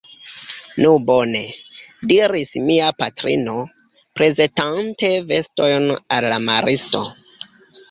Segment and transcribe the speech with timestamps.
[0.83, 1.41] Nu bone!
[2.11, 3.55] diris mia patrino,
[4.21, 5.89] prezentante vestojn
[6.19, 7.07] al la maristo.